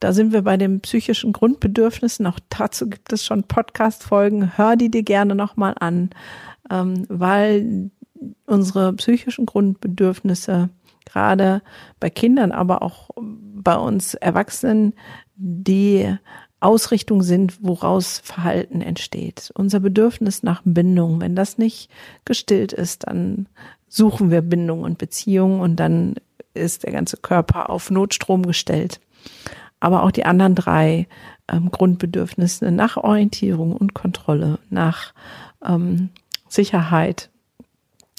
Da 0.05 0.13
sind 0.13 0.33
wir 0.33 0.43
bei 0.43 0.55
den 0.55 0.81
psychischen 0.81 1.33
Grundbedürfnissen. 1.33 2.27
Auch 2.27 2.37
dazu 2.49 2.87
gibt 2.87 3.11
es 3.11 3.25
schon 3.25 3.41
Podcast-Folgen. 3.41 4.55
Hör 4.55 4.75
die 4.75 4.91
dir 4.91 5.01
gerne 5.01 5.33
nochmal 5.33 5.73
an, 5.79 6.11
ähm, 6.69 7.07
weil 7.09 7.89
unsere 8.45 8.93
psychischen 8.93 9.47
Grundbedürfnisse 9.47 10.69
gerade 11.05 11.63
bei 11.99 12.11
Kindern, 12.11 12.51
aber 12.51 12.83
auch 12.83 13.09
bei 13.17 13.75
uns 13.75 14.13
Erwachsenen, 14.13 14.93
die 15.37 16.15
Ausrichtung 16.59 17.23
sind, 17.23 17.57
woraus 17.63 18.19
Verhalten 18.19 18.81
entsteht. 18.81 19.51
Unser 19.55 19.79
Bedürfnis 19.79 20.43
nach 20.43 20.61
Bindung, 20.63 21.19
wenn 21.19 21.35
das 21.35 21.57
nicht 21.57 21.89
gestillt 22.25 22.73
ist, 22.73 23.07
dann 23.07 23.49
suchen 23.87 24.29
wir 24.29 24.43
Bindung 24.43 24.83
und 24.83 24.99
Beziehung 24.99 25.61
und 25.61 25.77
dann 25.77 26.13
ist 26.53 26.83
der 26.83 26.91
ganze 26.91 27.17
Körper 27.17 27.71
auf 27.71 27.89
Notstrom 27.89 28.43
gestellt. 28.43 28.99
Aber 29.79 30.03
auch 30.03 30.11
die 30.11 30.25
anderen 30.25 30.55
drei 30.55 31.07
ähm, 31.51 31.69
Grundbedürfnisse 31.69 32.71
nach 32.71 32.97
Orientierung 32.97 33.75
und 33.75 33.93
Kontrolle, 33.93 34.59
nach 34.69 35.13
ähm, 35.63 36.09
Sicherheit, 36.47 37.29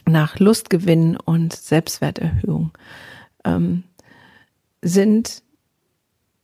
nach 0.07 0.39
Lustgewinn 0.39 1.17
und 1.17 1.55
Selbstwerterhöhung 1.55 2.71
ähm, 3.45 3.85
sind 4.83 5.43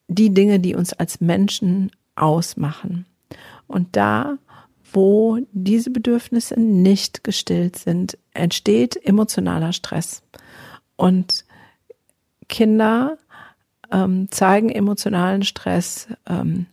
die 0.09 0.35
Dinge, 0.35 0.61
die 0.61 0.75
uns 0.75 0.93
als 0.93 1.21
Menschen 1.21 1.91
ausmachen. 2.17 3.07
Und 3.67 3.97
da, 3.97 4.39
wo 4.93 5.39
diese 5.53 5.91
Bedürfnisse 5.91 6.61
nicht 6.61 7.25
gestillt 7.25 7.77
sind, 7.77 8.19
entsteht 8.35 8.97
emotionaler 9.07 9.73
Stress. 9.73 10.23
Und 10.97 11.45
Kinder 12.49 13.17
ähm, 13.93 14.29
zeigen 14.31 14.71
emotionalen 14.71 15.43
Stress 15.43 16.09
ähm, 16.29 16.67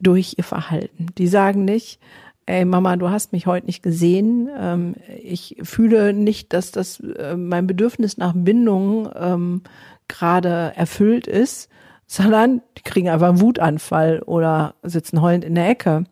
durch 0.00 0.34
ihr 0.36 0.44
Verhalten. 0.44 1.06
Die 1.16 1.26
sagen 1.26 1.64
nicht, 1.64 1.98
ey 2.46 2.64
Mama, 2.64 2.96
du 2.96 3.10
hast 3.10 3.32
mich 3.32 3.46
heute 3.46 3.66
nicht 3.66 3.82
gesehen. 3.82 4.48
Ähm, 4.56 4.94
ich 5.22 5.56
fühle 5.62 6.12
nicht, 6.12 6.52
dass 6.52 6.70
das 6.70 7.00
äh, 7.00 7.36
mein 7.36 7.66
Bedürfnis 7.66 8.16
nach 8.16 8.32
Bindung 8.34 9.08
ähm, 9.14 9.62
gerade 10.08 10.72
erfüllt 10.76 11.26
ist, 11.26 11.68
sondern 12.06 12.62
die 12.78 12.82
kriegen 12.82 13.10
einfach 13.10 13.28
einen 13.28 13.40
Wutanfall 13.40 14.20
oder 14.20 14.74
sitzen 14.82 15.20
heulend 15.20 15.44
in 15.44 15.54
der 15.54 15.68
Ecke 15.68 16.04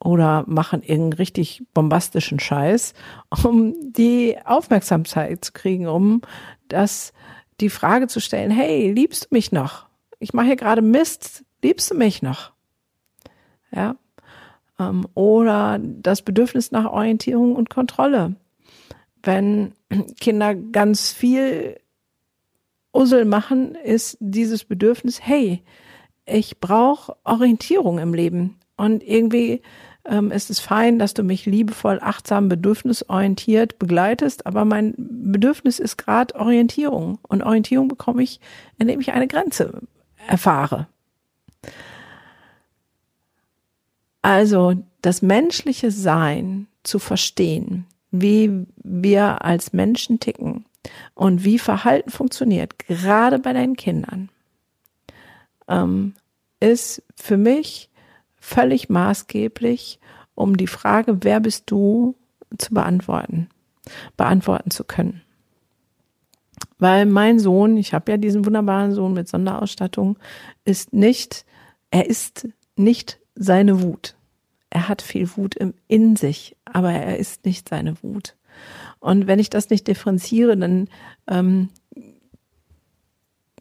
oder 0.00 0.44
machen 0.46 0.82
irgendeinen 0.82 1.12
richtig 1.14 1.62
bombastischen 1.72 2.40
Scheiß, 2.40 2.94
um 3.44 3.74
die 3.92 4.36
Aufmerksamkeit 4.44 5.44
zu 5.44 5.52
kriegen, 5.52 5.86
um 5.86 6.22
das 6.68 7.12
die 7.60 7.70
Frage 7.70 8.06
zu 8.06 8.20
stellen, 8.20 8.50
hey, 8.50 8.92
liebst 8.92 9.24
du 9.24 9.28
mich 9.30 9.52
noch? 9.52 9.85
Ich 10.18 10.32
mache 10.32 10.46
hier 10.46 10.56
gerade 10.56 10.82
Mist, 10.82 11.44
liebst 11.62 11.90
du 11.90 11.94
mich 11.94 12.22
noch? 12.22 12.52
Ja. 13.72 13.96
Ähm, 14.78 15.06
oder 15.14 15.78
das 15.80 16.22
Bedürfnis 16.22 16.70
nach 16.70 16.86
Orientierung 16.86 17.54
und 17.56 17.70
Kontrolle. 17.70 18.36
Wenn 19.22 19.72
Kinder 20.20 20.54
ganz 20.54 21.12
viel 21.12 21.78
Ussel 22.92 23.24
machen, 23.24 23.74
ist 23.74 24.16
dieses 24.20 24.64
Bedürfnis, 24.64 25.20
hey, 25.20 25.62
ich 26.24 26.60
brauche 26.60 27.16
Orientierung 27.24 27.98
im 27.98 28.14
Leben. 28.14 28.58
Und 28.76 29.02
irgendwie 29.02 29.62
ähm, 30.04 30.30
ist 30.30 30.50
es 30.50 30.60
fein, 30.60 30.98
dass 30.98 31.14
du 31.14 31.22
mich 31.22 31.46
liebevoll, 31.46 31.98
achtsam, 32.00 32.48
bedürfnisorientiert 32.48 33.78
begleitest, 33.78 34.46
aber 34.46 34.64
mein 34.64 34.94
Bedürfnis 34.96 35.78
ist 35.78 35.96
gerade 35.96 36.34
Orientierung. 36.34 37.18
Und 37.22 37.42
Orientierung 37.42 37.88
bekomme 37.88 38.22
ich, 38.22 38.40
indem 38.78 39.00
ich 39.00 39.12
eine 39.12 39.28
Grenze 39.28 39.82
erfahre. 40.26 40.86
Also 44.22 44.74
das 45.02 45.22
menschliche 45.22 45.90
Sein 45.90 46.66
zu 46.82 46.98
verstehen, 46.98 47.86
wie 48.10 48.66
wir 48.82 49.44
als 49.44 49.72
Menschen 49.72 50.20
ticken 50.20 50.64
und 51.14 51.44
wie 51.44 51.58
Verhalten 51.58 52.10
funktioniert, 52.10 52.78
gerade 52.78 53.38
bei 53.38 53.52
deinen 53.52 53.76
Kindern, 53.76 54.30
ähm, 55.68 56.14
ist 56.60 57.02
für 57.14 57.36
mich 57.36 57.90
völlig 58.36 58.88
maßgeblich, 58.88 60.00
um 60.34 60.56
die 60.56 60.66
Frage, 60.66 61.18
wer 61.22 61.40
bist 61.40 61.64
du, 61.66 62.16
zu 62.58 62.74
beantworten, 62.74 63.48
beantworten 64.16 64.70
zu 64.70 64.84
können. 64.84 65.22
Weil 66.78 67.06
mein 67.06 67.38
Sohn, 67.38 67.76
ich 67.76 67.94
habe 67.94 68.12
ja 68.12 68.18
diesen 68.18 68.44
wunderbaren 68.44 68.92
Sohn 68.92 69.14
mit 69.14 69.28
Sonderausstattung, 69.28 70.18
ist 70.64 70.92
nicht, 70.92 71.46
er 71.90 72.08
ist 72.08 72.48
nicht 72.76 73.18
seine 73.34 73.82
Wut. 73.82 74.16
Er 74.68 74.88
hat 74.88 75.00
viel 75.00 75.28
Wut 75.36 75.54
im, 75.54 75.74
in 75.88 76.16
sich, 76.16 76.56
aber 76.64 76.92
er 76.92 77.18
ist 77.18 77.44
nicht 77.44 77.68
seine 77.68 78.02
Wut. 78.02 78.36
Und 78.98 79.26
wenn 79.26 79.38
ich 79.38 79.50
das 79.50 79.70
nicht 79.70 79.86
differenziere, 79.86 80.56
dann 80.56 80.88
ähm, 81.28 81.68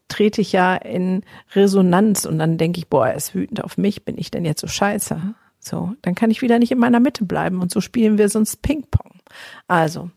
trete 0.08 0.42
ich 0.42 0.52
ja 0.52 0.76
in 0.76 1.24
Resonanz 1.54 2.26
und 2.26 2.40
dann 2.40 2.58
denke 2.58 2.80
ich, 2.80 2.88
boah, 2.88 3.08
er 3.08 3.16
ist 3.16 3.36
wütend 3.36 3.64
auf 3.64 3.78
mich, 3.78 4.06
bin 4.06 4.18
ich 4.18 4.32
denn 4.32 4.46
jetzt 4.46 4.62
so 4.62 4.68
scheiße? 4.68 5.36
So, 5.60 5.94
dann 6.02 6.16
kann 6.16 6.32
ich 6.32 6.42
wieder 6.42 6.60
nicht 6.60 6.72
in 6.72 6.78
meiner 6.78 7.00
Mitte 7.00 7.26
bleiben 7.26 7.62
und 7.62 7.72
so 7.72 7.82
spielen 7.82 8.18
wir 8.18 8.30
sonst 8.30 8.62
Ping-Pong. 8.62 9.20
Also, 9.68 10.12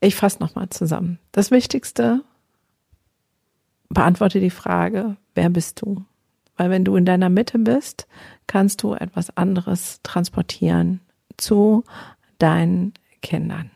ich 0.00 0.16
fasse 0.16 0.40
nochmal 0.40 0.70
zusammen. 0.70 1.18
Das 1.32 1.50
Wichtigste, 1.50 2.22
beantworte 3.90 4.40
die 4.40 4.50
Frage, 4.50 5.16
wer 5.34 5.50
bist 5.50 5.82
du? 5.82 6.04
Weil 6.56 6.70
wenn 6.70 6.84
du 6.84 6.96
in 6.96 7.04
deiner 7.04 7.28
Mitte 7.28 7.58
bist, 7.58 8.06
kannst 8.46 8.82
du 8.82 8.94
etwas 8.94 9.36
anderes 9.36 10.00
transportieren 10.02 11.00
zu 11.36 11.84
deinen 12.38 12.94
Kindern. 13.22 13.70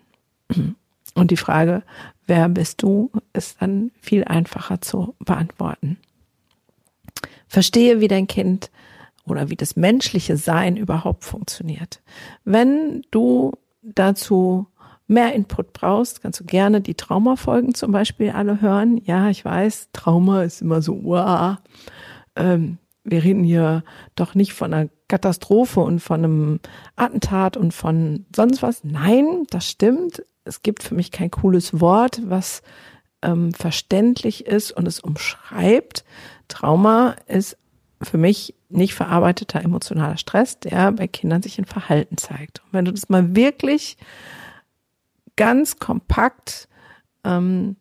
Und 1.14 1.30
die 1.30 1.37
Frage, 1.37 1.82
wer 2.26 2.48
bist 2.48 2.82
du, 2.82 3.10
ist 3.32 3.60
dann 3.60 3.90
viel 4.00 4.24
einfacher 4.24 4.80
zu 4.80 5.14
beantworten. 5.18 5.98
Verstehe, 7.48 8.00
wie 8.00 8.08
dein 8.08 8.26
Kind 8.26 8.70
oder 9.24 9.48
wie 9.48 9.56
das 9.56 9.76
menschliche 9.76 10.37
Sein 10.37 10.76
überhaupt 10.76 11.24
funktioniert. 11.24 12.00
Wenn 12.44 13.02
du 13.10 13.52
dazu 13.82 14.66
mehr 15.06 15.34
Input 15.34 15.72
brauchst, 15.72 16.22
kannst 16.22 16.40
du 16.40 16.44
gerne 16.44 16.80
die 16.80 16.94
Traumafolgen 16.94 17.74
zum 17.74 17.92
Beispiel 17.92 18.30
alle 18.30 18.60
hören. 18.60 19.00
Ja, 19.04 19.28
ich 19.28 19.44
weiß, 19.44 19.90
Trauma 19.92 20.42
ist 20.42 20.62
immer 20.62 20.82
so, 20.82 21.04
wow. 21.04 21.56
Ähm, 22.36 22.78
wir 23.04 23.22
reden 23.22 23.44
hier 23.44 23.84
doch 24.14 24.34
nicht 24.34 24.54
von 24.54 24.72
einer 24.72 24.88
Katastrophe 25.08 25.80
und 25.80 26.00
von 26.00 26.24
einem 26.24 26.60
Attentat 26.96 27.56
und 27.56 27.74
von 27.74 28.24
sonst 28.34 28.62
was. 28.62 28.82
Nein, 28.82 29.44
das 29.50 29.68
stimmt 29.68 30.22
es 30.44 30.62
gibt 30.62 30.82
für 30.82 30.94
mich 30.94 31.10
kein 31.10 31.30
cooles 31.30 31.80
Wort, 31.80 32.20
was 32.24 32.62
ähm, 33.22 33.52
verständlich 33.52 34.46
ist 34.46 34.72
und 34.72 34.86
es 34.86 35.00
umschreibt. 35.00 36.04
Trauma 36.48 37.16
ist 37.26 37.56
für 38.02 38.18
mich 38.18 38.54
nicht 38.68 38.94
verarbeiteter 38.94 39.62
emotionaler 39.62 40.18
Stress, 40.18 40.58
der 40.60 40.92
bei 40.92 41.08
Kindern 41.08 41.42
sich 41.42 41.58
in 41.58 41.64
Verhalten 41.64 42.18
zeigt. 42.18 42.60
Und 42.64 42.72
wenn 42.72 42.84
du 42.84 42.92
das 42.92 43.08
mal 43.08 43.34
wirklich 43.34 43.96
ganz 45.36 45.78
kompakt 45.78 46.68
ähm, 47.24 47.76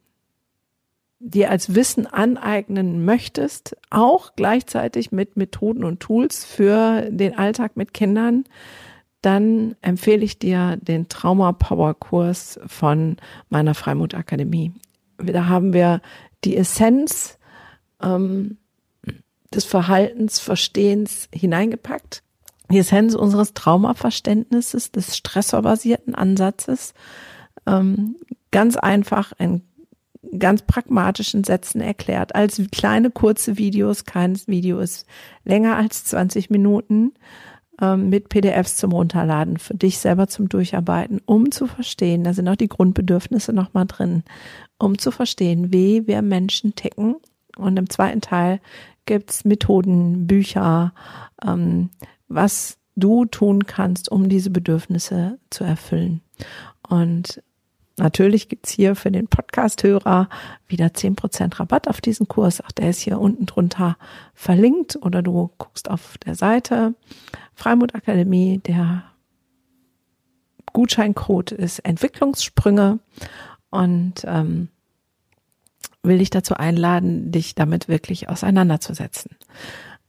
dir 1.20 1.50
als 1.50 1.74
Wissen 1.74 2.06
aneignen 2.06 3.06
möchtest, 3.06 3.78
auch 3.90 4.34
gleichzeitig 4.36 5.12
mit 5.12 5.38
Methoden 5.38 5.86
und 5.86 6.02
Tools 6.02 6.44
für 6.44 7.10
den 7.10 7.38
Alltag 7.38 7.78
mit 7.78 7.94
Kindern, 7.94 8.44
dann 9.22 9.76
empfehle 9.82 10.24
ich 10.24 10.38
dir 10.38 10.78
den 10.82 11.08
Trauma 11.08 11.54
Power 11.54 11.94
Kurs 11.94 12.60
von 12.68 13.16
meiner 13.50 13.74
Freimut 13.74 14.14
Akademie. 14.14 14.74
Da 15.18 15.46
haben 15.46 15.72
wir 15.72 16.02
die 16.44 16.58
Essenz 16.58 17.38
ähm, 18.02 18.58
des 19.54 19.64
Verhaltensverstehens 19.64 21.30
hineingepackt. 21.34 22.22
Die 22.70 22.80
Essenz 22.80 23.16
unseres 23.16 23.54
Traumaverständnisses, 23.54 24.92
des 24.92 25.16
stressorbasierten 25.16 26.16
Ansatzes. 26.16 26.94
Ähm, 27.66 28.16
ganz 28.52 28.76
einfach 28.78 29.34
in 29.40 29.62
ganz 30.40 30.62
pragmatischen 30.64 31.44
Sätzen 31.44 31.82
erklärt, 31.82 32.36
als 32.36 32.62
kleine 32.72 33.12
kurze 33.12 33.58
Videos. 33.58 34.06
Keines 34.06 34.48
Video 34.48 34.80
ist 34.80 35.06
länger 35.44 35.76
als 35.76 36.06
20 36.06 36.50
Minuten 36.50 37.14
ähm, 37.82 38.10
mit 38.10 38.30
PDFs 38.30 38.78
zum 38.78 38.92
Runterladen 38.92 39.58
für 39.58 39.76
dich 39.76 39.98
selber 39.98 40.28
zum 40.28 40.50
Durcharbeiten, 40.50 41.22
um 41.26 41.52
zu 41.52 41.68
verstehen, 41.68 42.24
da 42.24 42.34
sind 42.34 42.48
auch 42.48 42.56
die 42.56 42.70
Grundbedürfnisse 42.70 43.54
nochmal 43.54 43.86
drin, 43.86 44.24
um 44.78 44.98
zu 44.98 45.12
verstehen, 45.12 45.74
wie 45.74 46.08
wir 46.08 46.22
Menschen 46.22 46.76
ticken. 46.76 47.16
Und 47.58 47.78
im 47.78 47.90
zweiten 47.90 48.22
Teil 48.22 48.60
gibt's 49.06 49.46
Methoden, 49.46 50.28
Bücher, 50.28 50.94
ähm, 51.46 51.90
was 52.28 52.78
du 52.96 53.26
tun 53.26 53.66
kannst, 53.66 54.12
um 54.12 54.30
diese 54.30 54.50
Bedürfnisse 54.50 55.40
zu 55.50 55.64
erfüllen. 55.64 56.22
Und 56.88 57.42
Natürlich 57.98 58.50
gibt's 58.50 58.72
hier 58.72 58.96
für 58.96 59.12
den 59.12 59.28
Podcast-Hörer 59.28 60.28
wieder 60.68 60.94
zehn 60.96 61.16
Prozent 61.16 61.60
Rabatt 61.60 61.88
auf 61.88 62.02
diesen 62.02 62.28
Kurs. 62.28 62.60
Auch 62.62 62.72
der 62.72 62.90
ist 62.90 63.02
hier 63.02 63.20
unten 63.20 63.46
drunter 63.46 63.98
verlinkt 64.34 64.98
oder 65.02 65.22
du 65.22 65.52
guckst 65.60 65.90
auf 65.90 66.18
der 66.26 66.34
Seite 66.34 66.96
Freimut 67.54 67.94
Akademie. 67.94 68.60
Der 68.60 69.04
Gutscheincode 70.74 71.52
ist 71.52 71.80
Entwicklungssprünge 71.80 72.98
und 73.70 74.24
ähm, 74.26 74.70
will 76.02 76.18
dich 76.18 76.32
dazu 76.32 76.56
einladen, 76.56 77.32
dich 77.32 77.54
damit 77.54 77.88
wirklich 77.88 78.28
auseinanderzusetzen. 78.28 79.38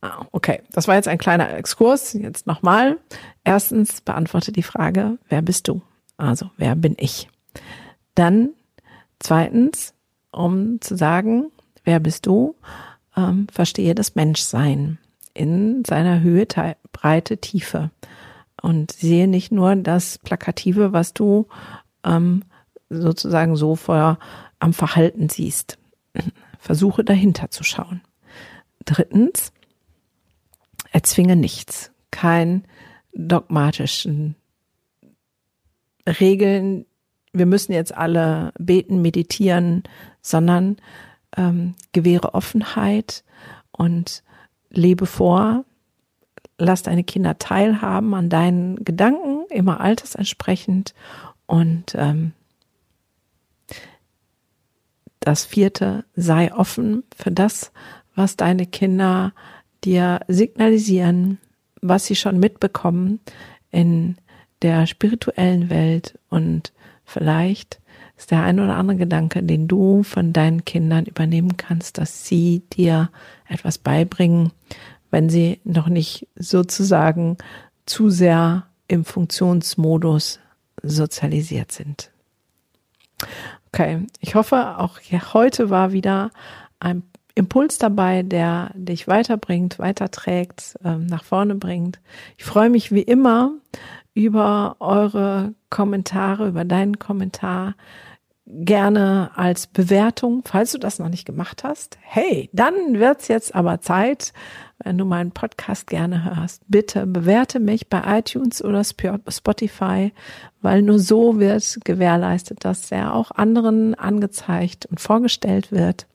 Ah, 0.00 0.26
okay, 0.32 0.62
das 0.72 0.88
war 0.88 0.96
jetzt 0.96 1.08
ein 1.08 1.18
kleiner 1.18 1.54
Exkurs. 1.54 2.14
Jetzt 2.14 2.46
nochmal. 2.46 2.98
Erstens 3.44 4.00
beantworte 4.00 4.52
die 4.52 4.62
Frage, 4.62 5.18
wer 5.28 5.42
bist 5.42 5.68
du? 5.68 5.82
Also, 6.16 6.50
wer 6.56 6.76
bin 6.76 6.94
ich? 6.98 7.28
Dann 8.14 8.50
Zweitens, 9.24 9.94
um 10.32 10.82
zu 10.82 10.96
sagen, 10.96 11.50
wer 11.84 11.98
bist 11.98 12.26
du, 12.26 12.56
ähm, 13.16 13.46
verstehe 13.50 13.94
das 13.94 14.14
Menschsein 14.16 14.98
in 15.32 15.82
seiner 15.82 16.20
Höhe, 16.20 16.46
Breite, 16.92 17.38
Tiefe 17.38 17.90
und 18.60 18.92
sehe 18.92 19.26
nicht 19.26 19.50
nur 19.50 19.76
das 19.76 20.18
Plakative, 20.18 20.92
was 20.92 21.14
du 21.14 21.46
ähm, 22.04 22.42
sozusagen 22.90 23.56
so 23.56 23.76
vor 23.76 24.18
am 24.58 24.74
Verhalten 24.74 25.30
siehst. 25.30 25.78
Versuche 26.58 27.02
dahinter 27.02 27.50
zu 27.50 27.64
schauen. 27.64 28.02
Drittens, 28.84 29.54
erzwinge 30.92 31.36
nichts, 31.36 31.92
kein 32.10 32.64
dogmatischen 33.14 34.36
Regeln, 36.06 36.84
wir 37.34 37.46
müssen 37.46 37.72
jetzt 37.72 37.94
alle 37.94 38.52
beten, 38.58 39.02
meditieren, 39.02 39.82
sondern 40.22 40.76
ähm, 41.36 41.74
gewähre 41.92 42.32
Offenheit 42.32 43.24
und 43.72 44.22
lebe 44.70 45.04
vor, 45.04 45.64
lass 46.58 46.82
deine 46.82 47.04
Kinder 47.04 47.38
teilhaben 47.38 48.14
an 48.14 48.28
deinen 48.28 48.84
Gedanken, 48.84 49.44
immer 49.50 49.80
altersentsprechend. 49.80 50.94
Und 51.46 51.94
ähm, 51.96 52.32
das 55.18 55.44
vierte, 55.44 56.04
sei 56.14 56.54
offen 56.54 57.02
für 57.16 57.32
das, 57.32 57.72
was 58.14 58.36
deine 58.36 58.66
Kinder 58.66 59.32
dir 59.84 60.20
signalisieren, 60.28 61.38
was 61.82 62.06
sie 62.06 62.14
schon 62.14 62.38
mitbekommen 62.38 63.18
in 63.70 64.16
der 64.62 64.86
spirituellen 64.86 65.68
Welt 65.68 66.18
und 66.30 66.72
vielleicht 67.14 67.80
ist 68.16 68.30
der 68.30 68.42
ein 68.42 68.60
oder 68.60 68.76
andere 68.76 68.98
Gedanke, 68.98 69.42
den 69.42 69.66
du 69.68 70.02
von 70.02 70.32
deinen 70.32 70.64
Kindern 70.64 71.06
übernehmen 71.06 71.56
kannst, 71.56 71.98
dass 71.98 72.26
sie 72.26 72.62
dir 72.72 73.10
etwas 73.48 73.78
beibringen, 73.78 74.52
wenn 75.10 75.28
sie 75.28 75.60
noch 75.64 75.88
nicht 75.88 76.28
sozusagen 76.36 77.38
zu 77.86 78.10
sehr 78.10 78.66
im 78.88 79.04
Funktionsmodus 79.04 80.40
sozialisiert 80.82 81.72
sind. 81.72 82.10
Okay, 83.72 84.06
ich 84.20 84.34
hoffe, 84.34 84.78
auch 84.78 85.00
heute 85.32 85.70
war 85.70 85.92
wieder 85.92 86.30
ein 86.78 87.02
Impuls 87.34 87.78
dabei, 87.78 88.22
der 88.22 88.70
dich 88.74 89.08
weiterbringt, 89.08 89.78
weiterträgt, 89.78 90.78
ähm, 90.84 91.06
nach 91.06 91.24
vorne 91.24 91.56
bringt. 91.56 92.00
Ich 92.36 92.44
freue 92.44 92.70
mich 92.70 92.92
wie 92.92 93.02
immer 93.02 93.52
über 94.14 94.76
eure 94.80 95.54
Kommentare, 95.70 96.48
über 96.48 96.64
deinen 96.64 96.98
Kommentar 96.98 97.74
gerne 98.46 99.30
als 99.36 99.66
Bewertung, 99.66 100.42
falls 100.44 100.72
du 100.72 100.78
das 100.78 100.98
noch 100.98 101.08
nicht 101.08 101.24
gemacht 101.24 101.64
hast. 101.64 101.98
Hey, 102.02 102.50
dann 102.52 102.74
wird's 102.98 103.28
jetzt 103.28 103.54
aber 103.54 103.80
Zeit, 103.80 104.32
wenn 104.82 104.98
du 104.98 105.04
meinen 105.04 105.30
Podcast 105.30 105.86
gerne 105.86 106.24
hörst. 106.24 106.62
Bitte 106.68 107.06
bewerte 107.06 107.58
mich 107.58 107.88
bei 107.88 108.18
iTunes 108.18 108.62
oder 108.62 108.84
Spotify, 108.84 110.12
weil 110.60 110.82
nur 110.82 110.98
so 110.98 111.40
wird 111.40 111.78
gewährleistet, 111.84 112.64
dass 112.64 112.92
er 112.92 113.14
auch 113.14 113.30
anderen 113.30 113.94
angezeigt 113.94 114.86
und 114.86 115.00
vorgestellt 115.00 115.72
wird. 115.72 116.06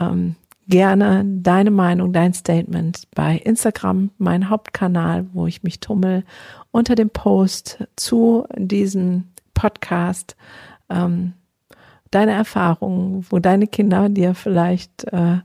Ähm, 0.00 0.34
gerne 0.68 1.24
deine 1.26 1.70
Meinung, 1.70 2.12
dein 2.12 2.34
Statement 2.34 3.08
bei 3.14 3.36
Instagram, 3.36 4.10
mein 4.18 4.50
Hauptkanal, 4.50 5.26
wo 5.32 5.46
ich 5.46 5.62
mich 5.62 5.80
tummel, 5.80 6.24
unter 6.70 6.94
dem 6.94 7.10
Post 7.10 7.84
zu 7.96 8.46
diesem 8.56 9.24
Podcast 9.54 10.36
ähm, 10.90 11.32
deine 12.10 12.32
Erfahrungen, 12.32 13.26
wo 13.30 13.38
deine 13.38 13.66
Kinder 13.66 14.08
dir 14.08 14.34
vielleicht 14.34 15.04
äh, 15.12 15.38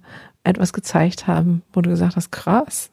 etwas 0.44 0.74
gezeigt 0.74 1.28
haben, 1.28 1.64
wo 1.72 1.82
du 1.82 1.90
gesagt 1.90 2.16
hast, 2.16 2.32
krass. 2.32 2.92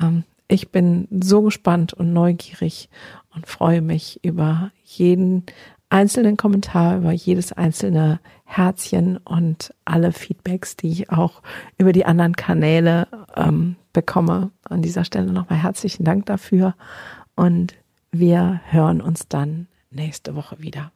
Ähm, 0.00 0.24
ich 0.48 0.70
bin 0.70 1.06
so 1.10 1.42
gespannt 1.42 1.92
und 1.92 2.12
neugierig 2.12 2.88
und 3.34 3.46
freue 3.46 3.82
mich 3.82 4.20
über 4.24 4.70
jeden 4.84 5.44
einzelnen 5.90 6.36
Kommentar, 6.36 6.98
über 6.98 7.12
jedes 7.12 7.52
einzelne 7.52 8.20
Herzchen 8.44 9.16
und 9.18 9.74
alle 9.84 10.12
Feedbacks, 10.12 10.76
die 10.76 10.90
ich 10.90 11.10
auch 11.10 11.42
über 11.76 11.92
die 11.92 12.04
anderen 12.04 12.36
Kanäle 12.36 13.08
ähm, 13.36 13.76
bekomme. 13.92 14.50
An 14.64 14.82
dieser 14.82 15.04
Stelle 15.04 15.32
nochmal 15.32 15.62
herzlichen 15.62 16.04
Dank 16.04 16.26
dafür 16.26 16.74
und 17.34 17.74
wir 18.10 18.60
hören 18.66 19.00
uns 19.00 19.28
dann 19.28 19.68
nächste 19.90 20.34
Woche 20.34 20.60
wieder. 20.60 20.92